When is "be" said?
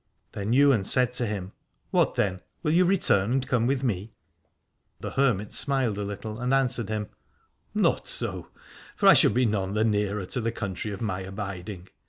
9.35-9.45